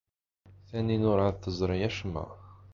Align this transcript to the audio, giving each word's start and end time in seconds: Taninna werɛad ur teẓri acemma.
Taninna 0.67 1.07
werɛad 1.11 1.35
ur 1.37 1.41
teẓri 1.43 1.77
acemma. 1.89 2.25